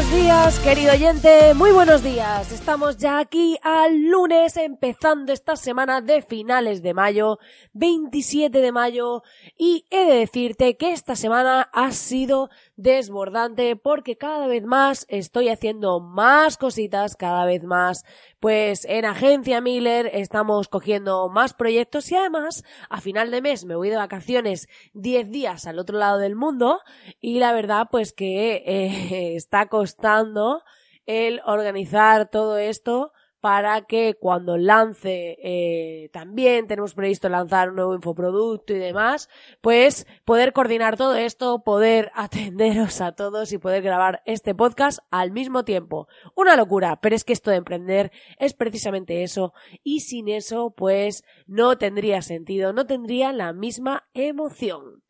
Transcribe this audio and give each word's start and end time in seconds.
Buenos 0.00 0.22
días, 0.22 0.58
querido 0.60 0.92
oyente, 0.94 1.52
muy 1.52 1.72
buenos 1.72 2.02
días. 2.02 2.52
Estamos 2.52 2.96
ya 2.96 3.18
aquí 3.18 3.58
al 3.62 4.08
lunes, 4.08 4.56
empezando 4.56 5.30
esta 5.30 5.56
semana 5.56 6.00
de 6.00 6.22
finales 6.22 6.82
de 6.82 6.94
mayo, 6.94 7.38
27 7.74 8.62
de 8.62 8.72
mayo, 8.72 9.22
y 9.58 9.84
he 9.90 10.06
de 10.06 10.14
decirte 10.14 10.78
que 10.78 10.92
esta 10.92 11.16
semana 11.16 11.68
ha 11.74 11.92
sido 11.92 12.48
desbordante 12.80 13.76
porque 13.76 14.16
cada 14.16 14.46
vez 14.46 14.64
más 14.64 15.04
estoy 15.08 15.48
haciendo 15.48 16.00
más 16.00 16.56
cositas, 16.56 17.14
cada 17.14 17.44
vez 17.44 17.62
más, 17.62 18.04
pues 18.40 18.86
en 18.86 19.04
Agencia 19.04 19.60
Miller 19.60 20.10
estamos 20.12 20.68
cogiendo 20.68 21.28
más 21.28 21.52
proyectos 21.52 22.10
y 22.10 22.16
además 22.16 22.64
a 22.88 23.00
final 23.00 23.30
de 23.30 23.42
mes 23.42 23.66
me 23.66 23.76
voy 23.76 23.90
de 23.90 23.96
vacaciones 23.96 24.66
10 24.94 25.30
días 25.30 25.66
al 25.66 25.78
otro 25.78 25.98
lado 25.98 26.18
del 26.18 26.36
mundo 26.36 26.80
y 27.20 27.38
la 27.38 27.52
verdad 27.52 27.88
pues 27.90 28.12
que 28.12 28.62
eh, 28.64 29.34
está 29.36 29.66
costando 29.66 30.62
el 31.04 31.42
organizar 31.44 32.30
todo 32.30 32.56
esto 32.56 33.12
para 33.40 33.82
que 33.82 34.14
cuando 34.14 34.58
lance 34.58 35.38
eh, 35.42 36.10
también 36.12 36.66
tenemos 36.66 36.94
previsto 36.94 37.28
lanzar 37.28 37.70
un 37.70 37.76
nuevo 37.76 37.94
infoproducto 37.94 38.74
y 38.74 38.78
demás, 38.78 39.28
pues 39.60 40.06
poder 40.24 40.52
coordinar 40.52 40.96
todo 40.96 41.14
esto, 41.16 41.62
poder 41.64 42.10
atenderos 42.14 43.00
a 43.00 43.12
todos 43.12 43.52
y 43.52 43.58
poder 43.58 43.82
grabar 43.82 44.22
este 44.26 44.54
podcast 44.54 45.00
al 45.10 45.32
mismo 45.32 45.64
tiempo. 45.64 46.08
Una 46.34 46.56
locura, 46.56 47.00
pero 47.00 47.16
es 47.16 47.24
que 47.24 47.32
esto 47.32 47.50
de 47.50 47.56
emprender 47.56 48.12
es 48.38 48.54
precisamente 48.54 49.22
eso 49.22 49.54
y 49.82 50.00
sin 50.00 50.28
eso 50.28 50.74
pues 50.76 51.24
no 51.46 51.78
tendría 51.78 52.22
sentido, 52.22 52.72
no 52.72 52.86
tendría 52.86 53.32
la 53.32 53.52
misma 53.52 54.08
emoción. 54.14 55.02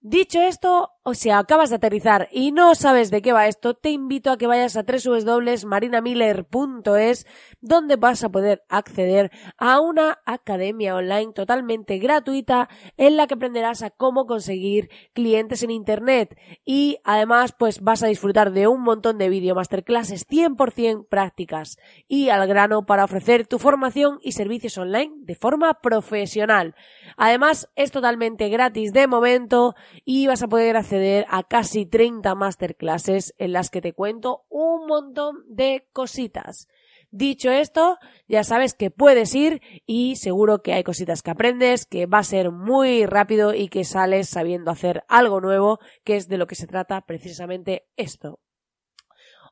Dicho 0.00 0.40
esto, 0.40 0.92
o 1.02 1.14
sea, 1.14 1.40
acabas 1.40 1.70
de 1.70 1.76
aterrizar 1.76 2.28
y 2.30 2.52
no 2.52 2.76
sabes 2.76 3.10
de 3.10 3.20
qué 3.20 3.32
va 3.32 3.48
esto, 3.48 3.74
te 3.74 3.90
invito 3.90 4.30
a 4.30 4.38
que 4.38 4.46
vayas 4.46 4.76
a 4.76 4.84
www.marinamiller.es 4.84 7.26
donde 7.60 7.96
vas 7.96 8.22
a 8.22 8.28
poder 8.28 8.62
acceder 8.68 9.32
a 9.56 9.80
una 9.80 10.20
academia 10.24 10.94
online 10.94 11.32
totalmente 11.32 11.98
gratuita 11.98 12.68
en 12.96 13.16
la 13.16 13.26
que 13.26 13.34
aprenderás 13.34 13.82
a 13.82 13.90
cómo 13.90 14.26
conseguir 14.26 14.88
clientes 15.14 15.64
en 15.64 15.72
internet 15.72 16.38
y 16.64 16.98
además 17.02 17.52
pues 17.58 17.80
vas 17.80 18.04
a 18.04 18.08
disfrutar 18.08 18.52
de 18.52 18.68
un 18.68 18.82
montón 18.82 19.18
de 19.18 19.30
video 19.30 19.56
masterclasses 19.56 20.28
100% 20.28 21.08
prácticas 21.08 21.76
y 22.06 22.28
al 22.28 22.46
grano 22.46 22.86
para 22.86 23.04
ofrecer 23.04 23.48
tu 23.48 23.58
formación 23.58 24.20
y 24.22 24.30
servicios 24.30 24.78
online 24.78 25.12
de 25.22 25.34
forma 25.34 25.80
profesional. 25.80 26.76
Además 27.16 27.68
es 27.74 27.90
totalmente 27.90 28.48
gratis 28.48 28.92
de 28.92 29.08
momento 29.08 29.74
y 30.04 30.26
vas 30.26 30.42
a 30.42 30.48
poder 30.48 30.76
acceder 30.76 31.26
a 31.28 31.42
casi 31.42 31.86
30 31.86 32.34
masterclasses 32.34 33.34
en 33.38 33.52
las 33.52 33.70
que 33.70 33.80
te 33.80 33.92
cuento 33.92 34.44
un 34.48 34.86
montón 34.86 35.44
de 35.48 35.88
cositas. 35.92 36.68
Dicho 37.10 37.50
esto, 37.50 37.98
ya 38.28 38.44
sabes 38.44 38.74
que 38.74 38.90
puedes 38.90 39.34
ir 39.34 39.62
y 39.86 40.16
seguro 40.16 40.62
que 40.62 40.74
hay 40.74 40.84
cositas 40.84 41.22
que 41.22 41.30
aprendes, 41.30 41.86
que 41.86 42.04
va 42.04 42.18
a 42.18 42.24
ser 42.24 42.50
muy 42.50 43.06
rápido 43.06 43.54
y 43.54 43.68
que 43.68 43.84
sales 43.84 44.28
sabiendo 44.28 44.70
hacer 44.70 45.04
algo 45.08 45.40
nuevo, 45.40 45.78
que 46.04 46.16
es 46.16 46.28
de 46.28 46.36
lo 46.36 46.46
que 46.46 46.54
se 46.54 46.66
trata 46.66 47.00
precisamente 47.00 47.86
esto. 47.96 48.40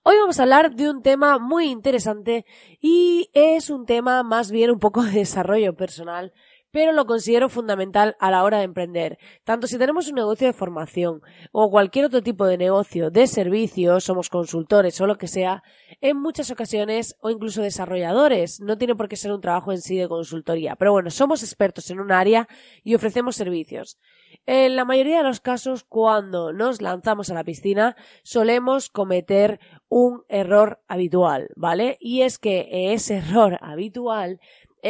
Hoy 0.03 0.17
vamos 0.19 0.39
a 0.39 0.43
hablar 0.43 0.77
de 0.77 0.89
un 0.89 1.03
tema 1.03 1.39
muy 1.39 1.67
interesante 1.67 2.45
y 2.79 3.31
es 3.33 3.71
un 3.71 3.87
tema 3.87 4.23
más 4.23 4.53
bien 4.53 4.71
un 4.71 4.79
poco 4.79 5.03
de 5.03 5.11
desarrollo 5.11 5.75
personal 5.75 6.33
pero 6.77 6.93
lo 6.93 7.07
considero 7.07 7.49
fundamental 7.49 8.17
a 8.21 8.31
la 8.31 8.45
hora 8.45 8.59
de 8.59 8.65
emprender. 8.65 9.17
Tanto 9.45 9.67
si 9.67 9.79
tenemos 9.79 10.09
un 10.09 10.17
negocio 10.17 10.47
de 10.47 10.53
formación 10.53 11.23
o 11.51 11.71
cualquier 11.71 12.05
otro 12.05 12.23
tipo 12.23 12.45
de 12.45 12.59
negocio 12.59 13.11
de 13.11 13.27
servicios, 13.29 14.05
somos 14.05 14.29
consultores 14.29 15.01
o 15.01 15.07
lo 15.07 15.17
que 15.17 15.27
sea, 15.27 15.63
en 16.03 16.19
muchas 16.21 16.51
ocasiones 16.51 17.17
o 17.21 17.31
incluso 17.31 17.63
desarrolladores, 17.63 18.61
no 18.61 18.77
tiene 18.77 18.95
por 18.95 19.09
qué 19.09 19.17
ser 19.17 19.33
un 19.33 19.41
trabajo 19.41 19.73
en 19.73 19.81
sí 19.81 19.97
de 19.97 20.07
consultoría, 20.07 20.77
pero 20.77 20.93
bueno, 20.93 21.09
somos 21.09 21.43
expertos 21.43 21.91
en 21.91 21.99
un 21.99 22.13
área 22.13 22.47
y 22.85 22.95
ofrecemos 22.95 23.37
servicios. 23.37 23.99
En 24.45 24.77
la 24.77 24.85
mayoría 24.85 25.19
de 25.19 25.25
los 25.25 25.41
casos, 25.41 25.83
cuando 25.83 26.53
nos 26.53 26.83
lanzamos 26.83 27.31
a 27.31 27.35
la 27.35 27.43
piscina, 27.43 27.97
solemos 28.23 28.91
cometer 28.91 29.61
un 29.89 30.25
error 30.29 30.83
habitual, 30.89 31.49
¿vale? 31.57 31.97
Y 32.01 32.21
es 32.21 32.39
que 32.39 32.93
ese 32.93 33.17
error 33.17 33.57
habitual 33.63 34.41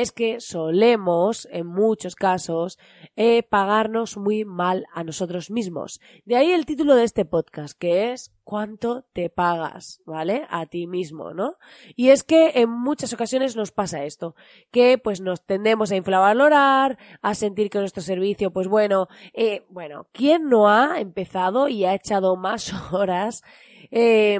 es 0.02 0.12
que 0.12 0.40
solemos, 0.40 1.48
en 1.50 1.66
muchos 1.66 2.16
casos, 2.16 2.78
eh, 3.16 3.42
pagarnos 3.42 4.16
muy 4.16 4.44
mal 4.44 4.86
a 4.92 5.04
nosotros 5.04 5.50
mismos. 5.50 6.00
De 6.24 6.36
ahí 6.36 6.52
el 6.52 6.66
título 6.66 6.94
de 6.94 7.04
este 7.04 7.24
podcast, 7.24 7.78
que 7.78 8.12
es 8.12 8.34
cuánto 8.44 9.04
te 9.14 9.30
pagas, 9.30 10.02
¿vale? 10.04 10.46
A 10.50 10.66
ti 10.66 10.86
mismo, 10.86 11.32
¿no? 11.32 11.56
Y 11.94 12.10
es 12.10 12.24
que 12.24 12.52
en 12.56 12.68
muchas 12.68 13.12
ocasiones 13.12 13.56
nos 13.56 13.72
pasa 13.72 14.04
esto, 14.04 14.34
que 14.70 14.98
pues 14.98 15.20
nos 15.20 15.44
tendemos 15.44 15.90
a 15.90 15.96
infravalorar, 15.96 16.98
a 17.22 17.34
sentir 17.34 17.70
que 17.70 17.78
nuestro 17.78 18.02
servicio, 18.02 18.52
pues 18.52 18.68
bueno, 18.68 19.08
eh, 19.32 19.64
bueno, 19.70 20.08
¿quién 20.12 20.48
no 20.48 20.68
ha 20.68 21.00
empezado 21.00 21.68
y 21.68 21.86
ha 21.86 21.94
echado 21.94 22.36
más 22.36 22.72
horas? 22.92 23.42
Eh, 23.90 24.38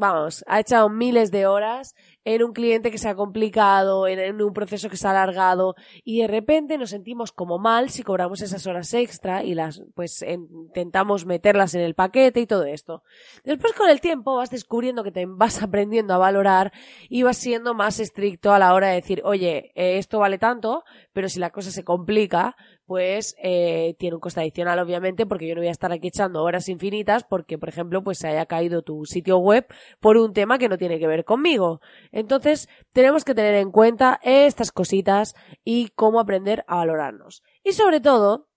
vamos, 0.00 0.44
ha 0.46 0.60
echado 0.60 0.88
miles 0.88 1.30
de 1.30 1.46
horas 1.46 1.94
en 2.24 2.42
un 2.42 2.52
cliente 2.52 2.90
que 2.90 2.98
se 2.98 3.08
ha 3.08 3.14
complicado, 3.14 4.06
en, 4.06 4.42
un 4.42 4.52
proceso 4.52 4.88
que 4.88 4.96
se 4.96 5.06
ha 5.06 5.10
alargado 5.10 5.74
y 6.04 6.20
de 6.20 6.26
repente 6.26 6.78
nos 6.78 6.90
sentimos 6.90 7.32
como 7.32 7.58
mal 7.58 7.90
si 7.90 8.02
cobramos 8.02 8.42
esas 8.42 8.66
horas 8.66 8.92
extra 8.94 9.42
y 9.42 9.54
las 9.54 9.82
pues 9.94 10.22
intentamos 10.22 11.26
meterlas 11.26 11.74
en 11.74 11.80
el 11.80 11.94
paquete 11.94 12.40
y 12.40 12.46
todo 12.46 12.64
esto. 12.64 13.02
Después 13.44 13.72
con 13.72 13.88
el 13.88 14.00
tiempo 14.00 14.36
vas 14.36 14.50
descubriendo 14.50 15.02
que 15.02 15.12
te 15.12 15.24
vas 15.26 15.62
aprendiendo 15.62 16.14
a 16.14 16.18
valorar 16.18 16.72
y 17.08 17.22
vas 17.22 17.38
siendo 17.38 17.74
más 17.74 18.00
estricto 18.00 18.52
a 18.52 18.58
la 18.58 18.74
hora 18.74 18.88
de 18.88 18.96
decir, 18.96 19.22
oye, 19.24 19.72
eh, 19.74 19.98
esto 19.98 20.18
vale 20.18 20.38
tanto, 20.38 20.84
pero 21.12 21.28
si 21.28 21.40
la 21.40 21.50
cosa 21.50 21.70
se 21.70 21.84
complica, 21.84 22.56
pues 22.90 23.36
eh, 23.40 23.94
tiene 24.00 24.16
un 24.16 24.20
coste 24.20 24.40
adicional, 24.40 24.80
obviamente, 24.80 25.24
porque 25.24 25.46
yo 25.46 25.54
no 25.54 25.60
voy 25.60 25.68
a 25.68 25.70
estar 25.70 25.92
aquí 25.92 26.08
echando 26.08 26.42
horas 26.42 26.68
infinitas 26.68 27.22
porque, 27.22 27.56
por 27.56 27.68
ejemplo, 27.68 28.02
pues 28.02 28.18
se 28.18 28.26
haya 28.26 28.46
caído 28.46 28.82
tu 28.82 29.04
sitio 29.04 29.38
web 29.38 29.64
por 30.00 30.16
un 30.16 30.32
tema 30.32 30.58
que 30.58 30.68
no 30.68 30.76
tiene 30.76 30.98
que 30.98 31.06
ver 31.06 31.24
conmigo. 31.24 31.80
Entonces, 32.12 32.68
tenemos 32.92 33.24
que 33.24 33.34
tener 33.34 33.54
en 33.54 33.70
cuenta 33.70 34.20
estas 34.22 34.72
cositas 34.72 35.34
y 35.64 35.88
cómo 35.94 36.20
aprender 36.20 36.64
a 36.66 36.76
valorarnos. 36.76 37.42
Y 37.64 37.72
sobre 37.72 38.00
todo, 38.00 38.50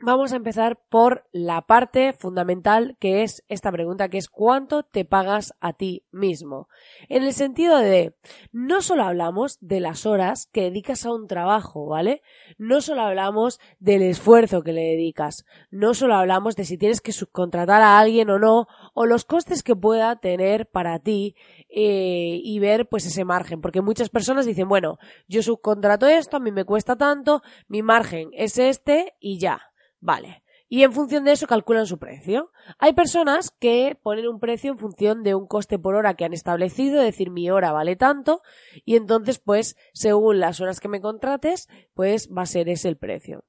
Vamos 0.00 0.32
a 0.32 0.36
empezar 0.36 0.78
por 0.88 1.24
la 1.32 1.62
parte 1.62 2.12
fundamental 2.12 2.96
que 3.00 3.24
es 3.24 3.42
esta 3.48 3.72
pregunta, 3.72 4.08
que 4.08 4.18
es 4.18 4.28
¿cuánto 4.28 4.84
te 4.84 5.04
pagas 5.04 5.54
a 5.58 5.72
ti 5.72 6.04
mismo? 6.12 6.68
En 7.08 7.24
el 7.24 7.32
sentido 7.32 7.78
de, 7.78 8.14
no 8.52 8.80
solo 8.80 9.02
hablamos 9.02 9.58
de 9.60 9.80
las 9.80 10.06
horas 10.06 10.46
que 10.52 10.62
dedicas 10.62 11.04
a 11.04 11.12
un 11.12 11.26
trabajo, 11.26 11.86
¿vale? 11.86 12.22
No 12.58 12.80
solo 12.80 13.02
hablamos 13.02 13.58
del 13.80 14.02
esfuerzo 14.02 14.62
que 14.62 14.72
le 14.72 14.82
dedicas, 14.82 15.44
no 15.72 15.94
solo 15.94 16.14
hablamos 16.14 16.54
de 16.54 16.64
si 16.64 16.78
tienes 16.78 17.00
que 17.00 17.10
subcontratar 17.10 17.82
a 17.82 17.98
alguien 17.98 18.30
o 18.30 18.38
no, 18.38 18.68
o 18.94 19.04
los 19.04 19.24
costes 19.24 19.64
que 19.64 19.74
pueda 19.74 20.14
tener 20.20 20.68
para 20.70 21.00
ti 21.00 21.34
eh, 21.68 22.40
y 22.42 22.58
ver 22.58 22.88
pues 22.88 23.06
ese 23.06 23.24
margen, 23.24 23.60
porque 23.60 23.82
muchas 23.82 24.08
personas 24.08 24.46
dicen, 24.46 24.68
bueno, 24.68 24.98
yo 25.26 25.42
subcontrato 25.42 26.06
esto, 26.06 26.36
a 26.36 26.40
mí 26.40 26.50
me 26.50 26.64
cuesta 26.64 26.96
tanto, 26.96 27.42
mi 27.68 27.82
margen 27.82 28.30
es 28.32 28.58
este 28.58 29.14
y 29.20 29.38
ya. 29.38 29.60
Vale. 30.00 30.42
Y 30.70 30.82
en 30.82 30.92
función 30.92 31.24
de 31.24 31.32
eso 31.32 31.46
calculan 31.46 31.86
su 31.86 31.98
precio. 31.98 32.52
Hay 32.78 32.92
personas 32.92 33.50
que 33.50 33.98
ponen 34.02 34.28
un 34.28 34.38
precio 34.38 34.70
en 34.70 34.78
función 34.78 35.22
de 35.22 35.34
un 35.34 35.46
coste 35.46 35.78
por 35.78 35.94
hora 35.94 36.14
que 36.14 36.26
han 36.26 36.34
establecido, 36.34 37.00
es 37.00 37.06
decir, 37.06 37.30
mi 37.30 37.50
hora 37.50 37.72
vale 37.72 37.96
tanto, 37.96 38.42
y 38.84 38.96
entonces, 38.96 39.38
pues, 39.38 39.76
según 39.94 40.40
las 40.40 40.60
horas 40.60 40.78
que 40.80 40.88
me 40.88 41.00
contrates, 41.00 41.68
pues 41.94 42.28
va 42.28 42.42
a 42.42 42.46
ser 42.46 42.68
ese 42.68 42.88
el 42.88 42.98
precio. 42.98 43.44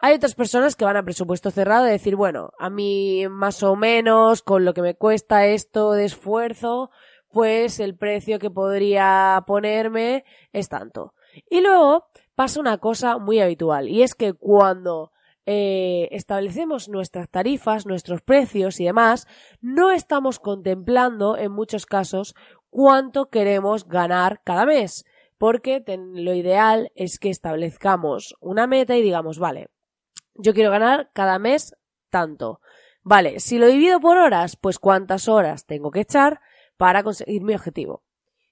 Hay 0.00 0.14
otras 0.14 0.34
personas 0.34 0.74
que 0.74 0.84
van 0.84 0.96
a 0.96 1.04
presupuesto 1.04 1.52
cerrado 1.52 1.84
de 1.84 1.92
decir, 1.92 2.16
bueno, 2.16 2.50
a 2.58 2.68
mí 2.70 3.26
más 3.30 3.62
o 3.62 3.76
menos, 3.76 4.42
con 4.42 4.64
lo 4.64 4.74
que 4.74 4.82
me 4.82 4.96
cuesta 4.96 5.46
esto 5.46 5.92
de 5.92 6.04
esfuerzo, 6.04 6.90
pues 7.34 7.80
el 7.80 7.96
precio 7.96 8.38
que 8.38 8.50
podría 8.50 9.44
ponerme 9.46 10.24
es 10.52 10.70
tanto. 10.70 11.12
Y 11.50 11.60
luego 11.60 12.06
pasa 12.34 12.60
una 12.60 12.78
cosa 12.78 13.18
muy 13.18 13.40
habitual, 13.40 13.88
y 13.88 14.02
es 14.02 14.14
que 14.14 14.32
cuando 14.32 15.10
eh, 15.46 16.08
establecemos 16.12 16.88
nuestras 16.88 17.28
tarifas, 17.28 17.84
nuestros 17.84 18.22
precios 18.22 18.80
y 18.80 18.84
demás, 18.84 19.26
no 19.60 19.90
estamos 19.90 20.38
contemplando 20.38 21.36
en 21.36 21.52
muchos 21.52 21.84
casos 21.84 22.34
cuánto 22.70 23.28
queremos 23.28 23.86
ganar 23.86 24.40
cada 24.44 24.64
mes. 24.64 25.04
porque 25.36 25.84
lo 25.86 26.32
ideal 26.32 26.90
es 26.94 27.18
que 27.18 27.28
establezcamos 27.28 28.34
una 28.40 28.66
meta 28.66 28.96
y 28.96 29.02
digamos, 29.02 29.38
vale, 29.38 29.68
yo 30.34 30.54
quiero 30.54 30.70
ganar 30.70 31.10
cada 31.12 31.38
mes 31.38 31.76
tanto. 32.08 32.60
Vale, 33.02 33.40
si 33.40 33.58
lo 33.58 33.66
divido 33.66 34.00
por 34.00 34.16
horas, 34.16 34.56
pues 34.56 34.78
cuántas 34.78 35.28
horas 35.28 35.66
tengo 35.66 35.90
que 35.90 36.00
echar 36.00 36.40
para 36.76 37.02
conseguir 37.02 37.42
mi 37.42 37.54
objetivo. 37.54 38.02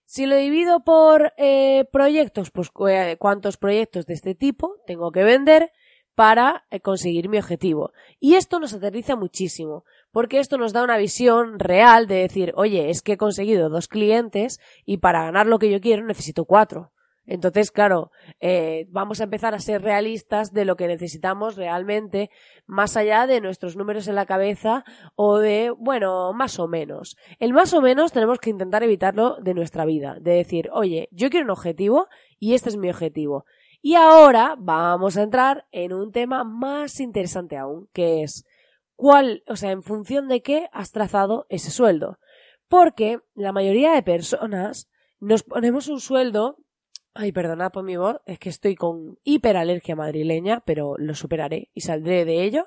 Si 0.05 0.27
lo 0.27 0.37
divido 0.37 0.85
por 0.85 1.33
eh, 1.39 1.87
proyectos, 1.91 2.51
pues 2.51 2.71
eh, 2.91 3.17
cuántos 3.19 3.57
proyectos 3.57 4.07
de 4.07 4.15
este 4.15 4.35
tipo 4.35 4.77
tengo 4.87 5.11
que 5.11 5.25
vender 5.25 5.71
para 6.15 6.67
eh, 6.71 6.81
conseguir 6.81 7.29
mi 7.29 7.39
objetivo. 7.39 7.93
Y 8.21 8.35
esto 8.35 8.61
nos 8.61 8.75
aterriza 8.75 9.17
muchísimo, 9.17 9.85
porque 10.11 10.39
esto 10.39 10.59
nos 10.59 10.73
da 10.73 10.85
una 10.85 10.99
visión 10.99 11.59
real 11.59 12.07
de 12.07 12.17
decir, 12.17 12.53
oye, 12.57 12.91
es 12.91 13.01
que 13.01 13.13
he 13.13 13.17
conseguido 13.17 13.71
dos 13.71 13.89
clientes 13.89 14.61
y 14.85 14.99
para 14.99 15.25
ganar 15.25 15.47
lo 15.47 15.59
que 15.59 15.71
yo 15.71 15.81
quiero 15.81 16.05
necesito 16.05 16.45
cuatro. 16.45 16.93
Entonces, 17.25 17.71
claro, 17.71 18.11
eh, 18.41 18.87
vamos 18.91 19.21
a 19.21 19.25
empezar 19.25 19.55
a 19.55 19.61
ser 19.61 19.83
realistas 19.83 20.53
de 20.53 20.65
lo 20.65 20.77
que 20.77 20.89
necesitamos 20.89 21.57
realmente, 21.57 22.31
más 22.67 22.97
allá 22.97 23.27
de 23.27 23.41
nuestros 23.41 23.77
números 23.77 24.09
en 24.09 24.17
la 24.17 24.27
cabeza 24.27 24.85
o 25.15 25.39
de, 25.39 25.71
bueno, 25.71 26.33
más 26.33 26.59
o 26.59 26.67
menos. 26.67 27.17
El 27.39 27.53
más 27.53 27.73
o 27.75 27.81
menos 27.81 28.13
tenemos 28.13 28.41
que 28.41 28.51
intentar 28.51 28.83
evitarlo 28.83 29.37
de 29.41 29.55
nuestra 29.55 29.85
vida, 29.85 30.17
de 30.21 30.33
decir, 30.33 30.69
oye, 30.73 31.09
yo 31.13 31.31
quiero 31.31 31.45
un 31.45 31.51
objetivo 31.51 32.09
y 32.41 32.55
este 32.55 32.71
es 32.71 32.77
mi 32.77 32.91
objetivo. 32.91 33.45
Y 33.81 33.95
ahora 33.95 34.57
vamos 34.59 35.17
a 35.17 35.23
entrar 35.23 35.67
en 35.71 35.93
un 35.93 36.13
tema 36.13 36.45
más 36.45 36.99
interesante 37.01 37.57
aún, 37.57 37.89
que 37.93 38.23
es 38.23 38.45
cuál, 38.97 39.43
o 39.49 39.57
sea, 39.57 39.71
en 39.71 39.83
función 39.83 40.29
de 40.29 40.43
qué 40.43 40.69
has 40.73 40.91
trazado 40.91 41.47
ese 41.49 41.71
sueldo. 41.71 42.19
Porque 42.69 43.21
la 43.35 43.53
mayoría 43.53 43.93
de 43.93 44.03
personas 44.03 44.89
nos 45.21 45.43
ponemos 45.43 45.89
un 45.89 46.01
sueldo 46.01 46.59
Ay, 47.15 47.31
perdonad 47.31 47.73
por 47.73 47.85
mi 47.85 47.97
voz, 47.97 48.21
es 48.25 48.39
que 48.39 48.49
estoy 48.49 48.75
con 48.75 49.19
hiperalergia 49.23 49.95
madrileña, 49.95 50.63
pero 50.65 50.97
lo 50.97 51.15
superaré 51.15 51.71
y 51.75 51.83
saldré 51.83 52.25
de 52.25 52.43
ello. 52.43 52.67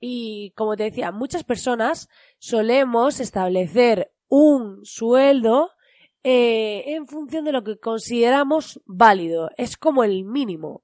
Y 0.00 0.52
como 0.56 0.76
te 0.76 0.84
decía, 0.84 1.12
muchas 1.12 1.44
personas 1.44 2.08
solemos 2.38 3.20
establecer 3.20 4.12
un 4.28 4.84
sueldo 4.84 5.70
eh, 6.24 6.84
en 6.94 7.06
función 7.06 7.44
de 7.44 7.52
lo 7.52 7.62
que 7.62 7.78
consideramos 7.78 8.80
válido. 8.84 9.50
Es 9.56 9.76
como 9.76 10.02
el 10.02 10.24
mínimo. 10.24 10.82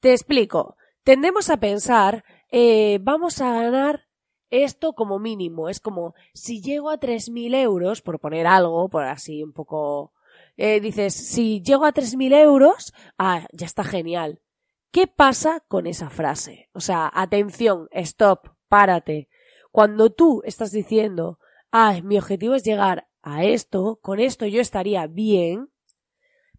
Te 0.00 0.12
explico. 0.12 0.76
Tendemos 1.04 1.50
a 1.50 1.58
pensar, 1.58 2.24
eh, 2.50 2.98
vamos 3.00 3.40
a 3.40 3.52
ganar 3.52 4.08
esto 4.50 4.92
como 4.94 5.20
mínimo. 5.20 5.68
Es 5.68 5.78
como, 5.78 6.14
si 6.34 6.60
llego 6.60 6.90
a 6.90 6.98
3.000 6.98 7.54
euros, 7.54 8.02
por 8.02 8.18
poner 8.18 8.48
algo, 8.48 8.88
por 8.88 9.04
así 9.04 9.42
un 9.44 9.52
poco 9.52 10.12
eh, 10.62 10.78
dices, 10.78 11.14
si 11.14 11.62
llego 11.62 11.86
a 11.86 11.94
3.000 11.94 12.34
euros, 12.34 12.92
ah, 13.16 13.46
ya 13.50 13.64
está 13.64 13.82
genial. 13.82 14.42
¿Qué 14.90 15.06
pasa 15.06 15.60
con 15.68 15.86
esa 15.86 16.10
frase? 16.10 16.68
O 16.74 16.80
sea, 16.80 17.10
atención, 17.14 17.88
stop, 17.92 18.48
párate. 18.68 19.30
Cuando 19.72 20.10
tú 20.10 20.42
estás 20.44 20.70
diciendo, 20.70 21.38
ah, 21.72 22.00
mi 22.04 22.18
objetivo 22.18 22.54
es 22.54 22.62
llegar 22.62 23.08
a 23.22 23.44
esto, 23.44 24.00
con 24.02 24.20
esto 24.20 24.44
yo 24.44 24.60
estaría 24.60 25.06
bien, 25.06 25.70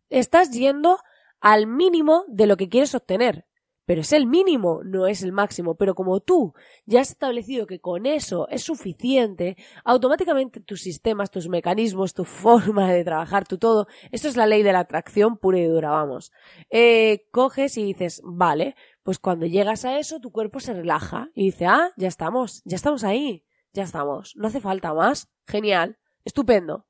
estás 0.09 0.49
yendo 0.49 0.97
al 1.39 1.67
mínimo 1.67 2.25
de 2.27 2.47
lo 2.47 2.57
que 2.57 2.69
quieres 2.69 2.95
obtener 2.95 3.45
pero 3.85 4.01
es 4.01 4.13
el 4.13 4.27
mínimo, 4.27 4.81
no 4.83 5.07
es 5.07 5.23
el 5.23 5.31
máximo. 5.31 5.75
Pero 5.75 5.95
como 5.95 6.19
tú 6.19 6.53
ya 6.85 7.01
has 7.01 7.11
establecido 7.11 7.67
que 7.67 7.79
con 7.79 8.05
eso 8.05 8.47
es 8.49 8.63
suficiente, 8.63 9.57
automáticamente 9.83 10.59
tus 10.59 10.81
sistemas, 10.81 11.31
tus 11.31 11.49
mecanismos, 11.49 12.13
tu 12.13 12.23
forma 12.25 12.91
de 12.91 13.03
trabajar, 13.03 13.47
tu 13.47 13.57
todo, 13.57 13.87
esto 14.11 14.27
es 14.27 14.37
la 14.37 14.47
ley 14.47 14.63
de 14.63 14.73
la 14.73 14.79
atracción 14.79 15.37
pura 15.37 15.59
y 15.59 15.65
dura, 15.65 15.89
vamos. 15.91 16.31
Eh, 16.69 17.27
coges 17.31 17.77
y 17.77 17.83
dices, 17.83 18.21
vale, 18.23 18.75
pues 19.03 19.19
cuando 19.19 19.45
llegas 19.45 19.85
a 19.85 19.97
eso, 19.97 20.19
tu 20.19 20.31
cuerpo 20.31 20.59
se 20.59 20.73
relaja 20.73 21.29
y 21.33 21.45
dice, 21.45 21.65
ah, 21.65 21.91
ya 21.97 22.07
estamos, 22.07 22.61
ya 22.65 22.75
estamos 22.75 23.03
ahí, 23.03 23.45
ya 23.73 23.83
estamos, 23.83 24.35
no 24.35 24.47
hace 24.47 24.61
falta 24.61 24.93
más, 24.93 25.29
genial, 25.47 25.97
estupendo. 26.23 26.85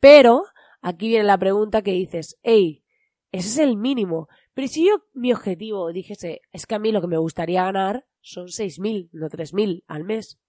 Pero, 0.00 0.44
aquí 0.80 1.08
viene 1.08 1.24
la 1.24 1.38
pregunta 1.38 1.82
que 1.82 1.92
dices, 1.92 2.38
hey, 2.42 2.84
ese 3.32 3.48
es 3.48 3.58
el 3.58 3.76
mínimo. 3.76 4.28
Pero 4.58 4.66
si 4.66 4.88
yo 4.88 5.04
mi 5.14 5.32
objetivo 5.32 5.92
dijese, 5.92 6.40
es 6.50 6.66
que 6.66 6.74
a 6.74 6.80
mí 6.80 6.90
lo 6.90 7.00
que 7.00 7.06
me 7.06 7.16
gustaría 7.16 7.62
ganar 7.62 8.08
son 8.20 8.48
6.000, 8.48 9.08
no 9.12 9.28
3.000 9.28 9.84
al 9.86 10.02
mes. 10.02 10.40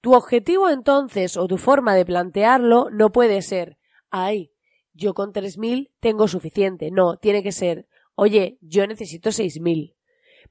Tu 0.00 0.14
objetivo 0.14 0.68
entonces 0.68 1.36
o 1.36 1.46
tu 1.46 1.56
forma 1.56 1.94
de 1.94 2.04
plantearlo 2.04 2.90
no 2.90 3.12
puede 3.12 3.40
ser, 3.42 3.78
ay, 4.10 4.50
yo 4.94 5.14
con 5.14 5.32
3.000 5.32 5.92
tengo 6.00 6.26
suficiente. 6.26 6.90
No, 6.90 7.16
tiene 7.16 7.44
que 7.44 7.52
ser, 7.52 7.86
oye, 8.16 8.58
yo 8.60 8.84
necesito 8.88 9.30
6.000. 9.30 9.94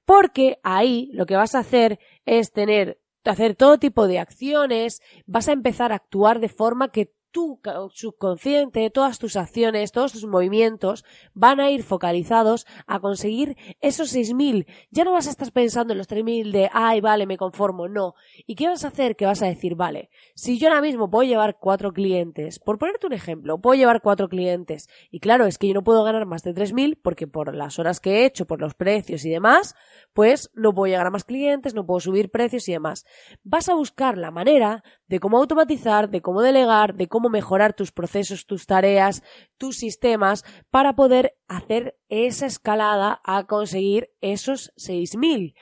Porque 0.05 0.61
ahí 0.63 1.09
lo 1.11 1.25
que 1.25 1.35
vas 1.35 1.55
a 1.55 1.59
hacer 1.59 1.99
es 2.23 2.53
tener, 2.53 3.01
hacer 3.25 3.55
todo 3.55 3.77
tipo 3.77 4.07
de 4.07 4.19
acciones, 4.19 5.01
vas 5.25 5.49
a 5.49 5.51
empezar 5.51 5.91
a 5.91 5.95
actuar 5.95 6.39
de 6.39 6.47
forma 6.47 6.93
que 6.93 7.11
tu 7.33 7.59
subconsciente, 7.91 8.89
todas 8.91 9.19
tus 9.19 9.35
acciones, 9.35 9.91
todos 9.91 10.13
tus 10.13 10.25
movimientos 10.25 11.03
van 11.33 11.59
a 11.59 11.71
ir 11.71 11.83
focalizados 11.83 12.65
a 12.87 12.99
conseguir 12.99 13.57
esos 13.81 14.15
6.000. 14.15 14.67
Ya 14.91 15.03
no 15.03 15.11
vas 15.11 15.27
a 15.27 15.31
estar 15.31 15.51
pensando 15.51 15.93
en 15.93 15.97
los 15.97 16.07
3.000 16.07 16.51
de, 16.51 16.69
ay, 16.71 17.01
vale, 17.01 17.25
me 17.25 17.37
conformo. 17.37 17.89
No. 17.89 18.13
¿Y 18.45 18.55
qué 18.55 18.67
vas 18.67 18.85
a 18.85 18.89
hacer? 18.89 19.15
Que 19.15 19.25
vas 19.25 19.41
a 19.41 19.47
decir, 19.47 19.75
vale, 19.75 20.09
si 20.35 20.59
yo 20.59 20.69
ahora 20.69 20.81
mismo 20.81 21.09
puedo 21.09 21.27
llevar 21.27 21.57
cuatro 21.59 21.91
clientes, 21.91 22.59
por 22.59 22.77
ponerte 22.77 23.07
un 23.07 23.13
ejemplo, 23.13 23.59
puedo 23.59 23.75
llevar 23.75 24.01
cuatro 24.01 24.29
clientes, 24.29 24.87
y 25.09 25.19
claro, 25.19 25.45
es 25.47 25.57
que 25.57 25.67
yo 25.67 25.73
no 25.73 25.83
puedo 25.83 26.03
ganar 26.03 26.25
más 26.25 26.43
de 26.43 26.53
3.000 26.53 26.99
porque 27.01 27.27
por 27.27 27.55
las 27.55 27.79
horas 27.79 27.99
que 27.99 28.11
he 28.21 28.25
hecho, 28.25 28.45
por 28.45 28.61
los 28.61 28.75
precios 28.75 29.25
y 29.25 29.31
demás, 29.31 29.75
pues 30.13 30.51
no 30.53 30.73
puedo 30.73 30.91
llegar 30.91 31.07
a 31.07 31.11
más 31.11 31.23
clientes, 31.23 31.73
no 31.73 31.85
puedo 31.85 31.99
subir 31.99 32.29
precios 32.29 32.69
y 32.69 32.73
demás. 32.73 33.05
Vas 33.43 33.69
a 33.69 33.73
buscar 33.73 34.19
la 34.19 34.29
manera 34.29 34.83
de 35.07 35.19
cómo 35.19 35.37
automatizar, 35.37 36.09
de 36.09 36.21
cómo 36.21 36.41
delegar, 36.41 36.95
de 36.95 37.07
cómo 37.07 37.29
mejorar 37.29 37.73
tus 37.73 37.91
procesos, 37.91 38.45
tus 38.45 38.65
tareas, 38.65 39.23
tus 39.57 39.77
sistemas 39.77 40.43
para 40.71 40.93
poder 40.95 41.35
hacer 41.47 41.97
esa 42.09 42.45
escalada 42.45 43.21
a 43.23 43.45
conseguir 43.45 44.09
esos 44.21 44.73
6.000. 44.77 45.53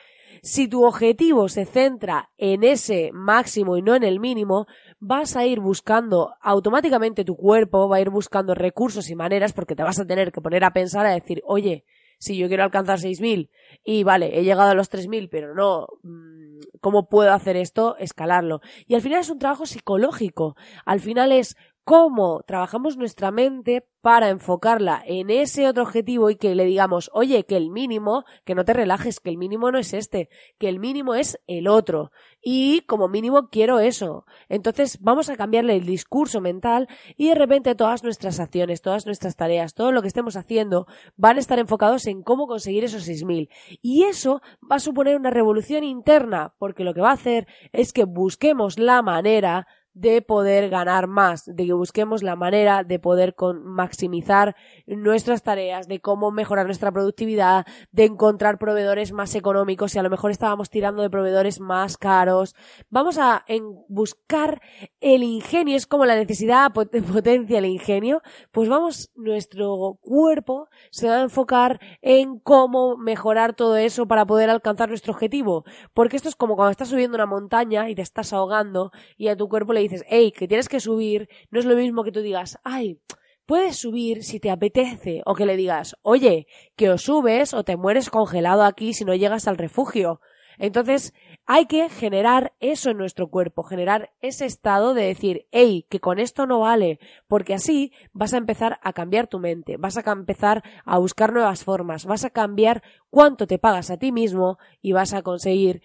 Si 0.44 0.68
tu 0.68 0.86
objetivo 0.86 1.50
se 1.50 1.66
centra 1.66 2.32
en 2.38 2.64
ese 2.64 3.12
máximo 3.14 3.78
y 3.78 3.82
no 3.82 3.96
en 3.96 4.04
el 4.04 4.20
mínimo, 4.20 4.66
vas 5.00 5.36
a 5.36 5.46
ir 5.46 5.60
buscando 5.60 6.34
automáticamente 6.42 7.26
tu 7.26 7.36
cuerpo, 7.36 7.90
va 7.90 7.98
a 7.98 8.02
ir 8.02 8.10
buscando 8.10 8.56
recursos 8.56 9.10
y 9.10 9.16
maneras 9.16 9.54
porque 9.54 9.76
te 9.76 9.84
vas 9.84 10.00
a 10.00 10.06
tener 10.06 10.32
que 10.32 10.42
poner 10.42 10.64
a 10.64 10.74
pensar 10.74 11.06
a 11.06 11.14
decir, 11.14 11.42
oye, 11.46 11.86
si 12.18 12.38
yo 12.38 12.48
quiero 12.48 12.64
alcanzar 12.64 13.00
6.000 13.00 13.50
y 13.84 14.04
vale, 14.04 14.40
he 14.40 14.44
llegado 14.44 14.72
a 14.72 14.76
los 14.76 14.90
3.000, 14.90 15.28
pero 15.30 15.54
no, 15.54 15.88
mm, 16.04 16.51
¿cómo 16.82 17.08
puedo 17.08 17.32
hacer 17.32 17.56
esto? 17.56 17.96
Escalarlo. 17.98 18.62
Y 18.88 18.96
al 18.96 19.02
final 19.02 19.22
es 19.22 19.30
un 19.30 19.40
trabajo 19.40 19.66
psicológico. 19.66 20.56
Al 20.86 21.00
final 21.00 21.32
es 21.32 21.56
cómo 21.84 22.44
trabajamos 22.46 22.98
nuestra 22.98 23.32
mente 23.32 23.86
para 24.02 24.30
enfocarla 24.30 25.04
en 25.06 25.30
ese 25.30 25.68
otro 25.68 25.84
objetivo 25.84 26.30
y 26.30 26.36
que 26.36 26.56
le 26.56 26.66
digamos, 26.66 27.12
oye, 27.14 27.46
que 27.46 27.56
el 27.56 27.70
mínimo, 27.70 28.26
que 28.46 28.56
no 28.56 28.66
te 28.66 28.74
relajes, 28.74 29.20
que 29.20 29.30
el 29.30 29.38
mínimo 29.38 29.72
no 29.72 29.78
es 29.78 29.94
este, 29.94 30.30
que 30.58 30.70
el 30.70 30.80
mínimo 30.80 31.14
es 31.14 31.40
el 31.46 31.68
otro. 31.68 32.12
Y 32.42 32.82
como 32.82 33.08
mínimo 33.08 33.50
quiero 33.50 33.80
eso. 33.80 34.26
Entonces 34.50 35.00
vamos 35.02 35.30
a 35.30 35.38
cambiarle 35.38 35.76
el 35.76 35.86
discurso 35.86 36.42
mental 36.42 36.88
y 37.16 37.30
de 37.30 37.36
repente 37.36 37.76
todas 37.76 38.04
nuestras 38.04 38.40
acciones, 38.40 38.82
todas 38.82 39.06
nuestras 39.06 39.36
tareas, 39.36 39.76
todo 39.76 39.92
lo 39.92 40.02
que 40.02 40.08
estemos 40.08 40.36
haciendo 40.36 40.88
van 41.16 41.38
a 41.38 41.40
estar 41.40 41.60
enfocados 41.60 42.08
en 42.08 42.24
cómo 42.24 42.48
conseguir 42.48 42.84
esos 42.84 43.08
6.000. 43.08 43.50
Y 43.84 44.04
eso 44.04 44.42
va 44.70 44.78
a 44.78 44.80
suponer 44.80 45.16
una 45.16 45.30
revolución 45.30 45.84
interna, 45.84 46.56
porque 46.58 46.84
lo 46.84 46.96
que 46.96 47.02
va 47.02 47.12
a 47.12 47.14
hacer 47.14 47.48
es 47.72 47.94
que 47.94 48.06
busquemos 48.06 48.80
la 48.80 49.04
manera 49.04 49.68
de 49.94 50.22
poder 50.22 50.70
ganar 50.70 51.08
más, 51.08 51.46
de 51.46 51.66
que 51.66 51.74
busquemos 51.74 52.24
la 52.24 52.36
manera 52.36 52.84
de 52.84 53.00
poder 53.00 53.36
maximizar 53.64 54.56
nuestras 54.86 55.44
tareas, 55.44 55.88
de 55.88 56.00
cómo 56.00 56.32
mejorar 56.32 56.66
nuestra 56.66 56.92
productividad, 56.92 57.66
de 57.92 58.06
encontrar 58.06 58.58
proveedores 58.58 59.12
más 59.12 59.36
económicos, 59.36 59.92
si 59.92 60.00
a 60.00 60.04
lo 60.04 60.10
mejor 60.10 60.32
estábamos 60.32 60.70
tirando 60.70 61.02
de 61.02 61.10
proveedores 61.10 61.60
más 61.60 61.98
caros. 61.98 62.56
Vamos 62.90 63.18
a 63.18 63.46
buscar 63.88 64.62
el 65.00 65.24
ingenio, 65.24 65.76
es 65.76 65.88
como 65.88 66.06
la 66.06 66.16
necesidad 66.16 66.72
potencia 66.74 67.60
el 67.60 67.66
ingenio, 67.66 68.22
pues 68.52 68.70
vamos, 68.70 69.12
nuestro 69.16 69.98
cuerpo 70.02 70.70
se 70.90 71.08
va 71.08 71.18
a 71.18 71.22
enfocar 71.22 71.80
en 72.02 72.40
cómo 72.40 72.98
mejorar 72.98 73.54
todo 73.54 73.76
eso 73.78 74.08
para 74.08 74.26
poder 74.26 74.50
alcanzar 74.50 74.90
nuestro 74.90 75.14
objetivo, 75.14 75.66
porque 75.94 76.16
esto 76.16 76.30
es 76.30 76.36
como 76.36 76.56
cuando 76.56 76.72
estás 76.72 76.90
subiendo 76.90 77.16
una 77.16 77.26
montaña 77.26 77.90
y 77.90 77.96
te 77.96 78.02
estás 78.02 78.32
ahogando 78.34 78.92
y 79.18 79.28
a 79.28 79.36
tu 79.36 79.50
cuerpo 79.50 79.74
le 79.74 79.81
dices, 79.82 80.04
hey, 80.08 80.32
que 80.32 80.48
tienes 80.48 80.70
que 80.70 80.80
subir, 80.80 81.30
no 81.50 81.60
es 81.60 81.66
lo 81.66 81.76
mismo 81.76 82.04
que 82.04 82.12
tú 82.12 82.22
digas, 82.22 82.60
ay, 82.64 83.00
puedes 83.46 83.78
subir 83.78 84.24
si 84.24 84.40
te 84.40 84.50
apetece, 84.50 85.22
o 85.26 85.36
que 85.36 85.46
le 85.46 85.58
digas, 85.58 85.98
oye, 86.02 86.48
que 86.76 86.90
o 86.90 86.98
subes 86.98 87.54
o 87.54 87.64
te 87.64 87.78
mueres 87.78 88.10
congelado 88.10 88.64
aquí 88.64 88.94
si 88.94 89.06
no 89.06 89.16
llegas 89.16 89.48
al 89.48 89.58
refugio. 89.58 90.22
Entonces, 90.58 91.14
hay 91.46 91.66
que 91.66 91.90
generar 91.90 92.54
eso 92.60 92.92
en 92.92 92.98
nuestro 92.98 93.30
cuerpo, 93.30 93.64
generar 93.64 94.12
ese 94.22 94.46
estado 94.46 94.94
de 94.94 95.04
decir, 95.06 95.48
hey, 95.52 95.88
que 95.90 96.00
con 96.00 96.20
esto 96.20 96.46
no 96.46 96.60
vale, 96.60 97.00
porque 97.28 97.54
así 97.54 97.92
vas 98.14 98.34
a 98.34 98.38
empezar 98.38 98.80
a 98.84 98.94
cambiar 98.94 99.28
tu 99.28 99.40
mente, 99.40 99.78
vas 99.78 99.98
a 99.98 100.12
empezar 100.12 100.64
a 100.86 100.98
buscar 100.98 101.34
nuevas 101.34 101.64
formas, 101.64 102.06
vas 102.06 102.26
a 102.26 102.30
cambiar 102.30 102.84
cuánto 103.10 103.48
te 103.48 103.60
pagas 103.60 103.90
a 103.90 103.98
ti 103.98 104.12
mismo 104.12 104.60
y 104.82 104.92
vas 104.92 105.14
a 105.14 105.24
conseguir 105.24 105.82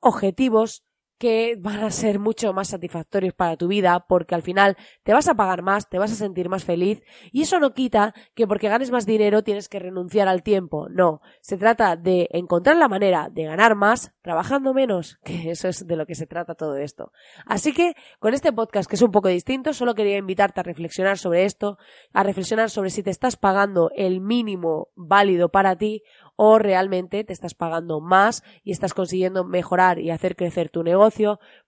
objetivos 0.00 0.84
que 1.20 1.54
van 1.60 1.84
a 1.84 1.90
ser 1.90 2.18
mucho 2.18 2.54
más 2.54 2.68
satisfactorios 2.68 3.34
para 3.34 3.58
tu 3.58 3.68
vida 3.68 4.06
porque 4.08 4.34
al 4.34 4.40
final 4.40 4.78
te 5.02 5.12
vas 5.12 5.28
a 5.28 5.34
pagar 5.34 5.60
más, 5.60 5.86
te 5.86 5.98
vas 5.98 6.10
a 6.10 6.14
sentir 6.14 6.48
más 6.48 6.64
feliz 6.64 7.02
y 7.30 7.42
eso 7.42 7.60
no 7.60 7.74
quita 7.74 8.14
que 8.34 8.46
porque 8.46 8.70
ganes 8.70 8.90
más 8.90 9.04
dinero 9.04 9.44
tienes 9.44 9.68
que 9.68 9.78
renunciar 9.78 10.28
al 10.28 10.42
tiempo. 10.42 10.88
No, 10.88 11.20
se 11.42 11.58
trata 11.58 11.96
de 11.96 12.26
encontrar 12.32 12.78
la 12.78 12.88
manera 12.88 13.28
de 13.30 13.44
ganar 13.44 13.76
más 13.76 14.14
trabajando 14.22 14.72
menos, 14.72 15.18
que 15.24 15.50
eso 15.50 15.68
es 15.68 15.86
de 15.86 15.94
lo 15.94 16.06
que 16.06 16.14
se 16.14 16.26
trata 16.26 16.54
todo 16.54 16.78
esto. 16.78 17.12
Así 17.44 17.74
que 17.74 17.92
con 18.18 18.32
este 18.32 18.50
podcast 18.50 18.88
que 18.88 18.96
es 18.96 19.02
un 19.02 19.12
poco 19.12 19.28
distinto, 19.28 19.74
solo 19.74 19.94
quería 19.94 20.16
invitarte 20.16 20.60
a 20.60 20.62
reflexionar 20.62 21.18
sobre 21.18 21.44
esto, 21.44 21.76
a 22.14 22.22
reflexionar 22.22 22.70
sobre 22.70 22.88
si 22.88 23.02
te 23.02 23.10
estás 23.10 23.36
pagando 23.36 23.90
el 23.94 24.22
mínimo 24.22 24.88
válido 24.96 25.50
para 25.50 25.76
ti 25.76 26.02
o 26.42 26.58
realmente 26.58 27.22
te 27.24 27.34
estás 27.34 27.52
pagando 27.52 28.00
más 28.00 28.42
y 28.64 28.72
estás 28.72 28.94
consiguiendo 28.94 29.44
mejorar 29.44 29.98
y 29.98 30.10
hacer 30.10 30.36
crecer 30.36 30.70
tu 30.70 30.82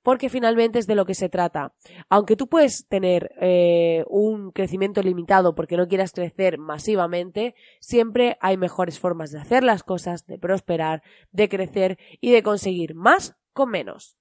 porque 0.02 0.28
finalmente 0.28 0.78
es 0.78 0.86
de 0.86 0.94
lo 0.94 1.04
que 1.04 1.14
se 1.14 1.28
trata. 1.28 1.72
Aunque 2.08 2.36
tú 2.36 2.48
puedes 2.48 2.86
tener 2.88 3.32
eh, 3.40 4.04
un 4.08 4.50
crecimiento 4.52 5.02
limitado 5.02 5.54
porque 5.54 5.76
no 5.76 5.88
quieras 5.88 6.12
crecer 6.12 6.58
masivamente, 6.58 7.54
siempre 7.80 8.36
hay 8.40 8.56
mejores 8.56 8.98
formas 8.98 9.30
de 9.30 9.40
hacer 9.40 9.64
las 9.64 9.82
cosas, 9.82 10.26
de 10.26 10.38
prosperar, 10.38 11.02
de 11.30 11.48
crecer 11.48 11.98
y 12.20 12.32
de 12.32 12.42
conseguir 12.42 12.94
más 12.94 13.36
con 13.52 13.70
menos. 13.70 14.16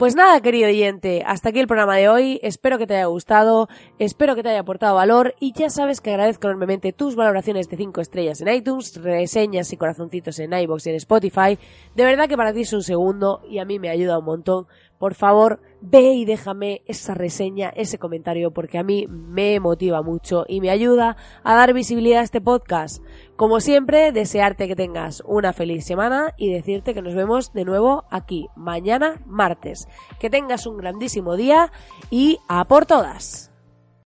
Pues 0.00 0.16
nada, 0.16 0.40
querido 0.40 0.66
oyente, 0.66 1.22
hasta 1.26 1.50
aquí 1.50 1.58
el 1.58 1.66
programa 1.66 1.94
de 1.94 2.08
hoy. 2.08 2.40
Espero 2.42 2.78
que 2.78 2.86
te 2.86 2.94
haya 2.94 3.04
gustado, 3.04 3.68
espero 3.98 4.34
que 4.34 4.42
te 4.42 4.48
haya 4.48 4.60
aportado 4.60 4.94
valor 4.94 5.34
y 5.40 5.52
ya 5.52 5.68
sabes 5.68 6.00
que 6.00 6.08
agradezco 6.08 6.46
enormemente 6.46 6.94
tus 6.94 7.16
valoraciones 7.16 7.68
de 7.68 7.76
5 7.76 8.00
estrellas 8.00 8.40
en 8.40 8.48
iTunes, 8.48 8.96
reseñas 8.96 9.70
y 9.74 9.76
corazoncitos 9.76 10.38
en 10.38 10.54
iBox 10.54 10.86
y 10.86 10.90
en 10.90 10.96
Spotify. 10.96 11.58
De 11.94 12.04
verdad 12.06 12.30
que 12.30 12.38
para 12.38 12.54
ti 12.54 12.62
es 12.62 12.72
un 12.72 12.82
segundo 12.82 13.42
y 13.46 13.58
a 13.58 13.66
mí 13.66 13.78
me 13.78 13.90
ayuda 13.90 14.18
un 14.18 14.24
montón 14.24 14.68
por 15.00 15.14
favor, 15.14 15.62
ve 15.80 16.12
y 16.12 16.26
déjame 16.26 16.82
esa 16.84 17.14
reseña, 17.14 17.70
ese 17.70 17.98
comentario, 17.98 18.50
porque 18.50 18.76
a 18.76 18.82
mí 18.82 19.06
me 19.08 19.58
motiva 19.58 20.02
mucho 20.02 20.44
y 20.46 20.60
me 20.60 20.68
ayuda 20.68 21.16
a 21.42 21.54
dar 21.54 21.72
visibilidad 21.72 22.20
a 22.20 22.24
este 22.24 22.42
podcast. 22.42 23.02
Como 23.34 23.60
siempre, 23.60 24.12
desearte 24.12 24.68
que 24.68 24.76
tengas 24.76 25.22
una 25.24 25.54
feliz 25.54 25.86
semana 25.86 26.34
y 26.36 26.52
decirte 26.52 26.92
que 26.92 27.00
nos 27.00 27.14
vemos 27.14 27.54
de 27.54 27.64
nuevo 27.64 28.04
aquí, 28.10 28.48
mañana 28.56 29.22
martes. 29.24 29.88
Que 30.18 30.28
tengas 30.28 30.66
un 30.66 30.76
grandísimo 30.76 31.34
día 31.34 31.72
y 32.10 32.38
a 32.46 32.66
por 32.66 32.84
todas. 32.84 33.49